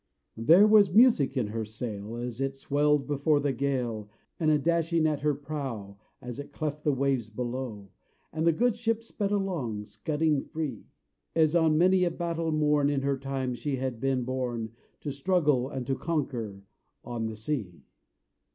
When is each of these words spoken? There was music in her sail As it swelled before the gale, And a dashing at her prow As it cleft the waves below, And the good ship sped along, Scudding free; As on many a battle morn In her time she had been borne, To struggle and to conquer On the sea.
There 0.37 0.65
was 0.65 0.91
music 0.95 1.37
in 1.37 1.49
her 1.49 1.63
sail 1.63 2.15
As 2.15 2.41
it 2.41 2.57
swelled 2.57 3.05
before 3.05 3.39
the 3.39 3.53
gale, 3.53 4.09
And 4.39 4.49
a 4.49 4.57
dashing 4.57 5.05
at 5.05 5.19
her 5.19 5.35
prow 5.35 5.99
As 6.23 6.39
it 6.39 6.51
cleft 6.51 6.83
the 6.83 6.91
waves 6.91 7.29
below, 7.29 7.91
And 8.33 8.47
the 8.47 8.51
good 8.51 8.75
ship 8.75 9.03
sped 9.03 9.31
along, 9.31 9.85
Scudding 9.85 10.41
free; 10.41 10.87
As 11.35 11.55
on 11.55 11.77
many 11.77 12.03
a 12.03 12.09
battle 12.09 12.51
morn 12.51 12.89
In 12.89 13.03
her 13.03 13.19
time 13.19 13.53
she 13.53 13.75
had 13.75 13.99
been 13.99 14.23
borne, 14.23 14.71
To 15.01 15.11
struggle 15.11 15.69
and 15.69 15.85
to 15.85 15.95
conquer 15.95 16.63
On 17.03 17.27
the 17.27 17.35
sea. 17.35 17.83